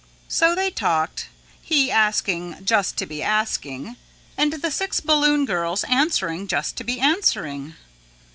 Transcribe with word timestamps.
So 0.27 0.55
they 0.55 0.71
talked, 0.71 1.27
he 1.61 1.91
asking 1.91 2.65
just 2.65 2.97
to 2.97 3.05
be 3.05 3.21
asking 3.21 3.97
and 4.35 4.53
the 4.53 4.71
six 4.71 4.99
balloon 4.99 5.45
girls 5.45 5.83
answering 5.83 6.47
just 6.47 6.75
to 6.77 6.83
be 6.83 6.99
answering. 6.99 7.75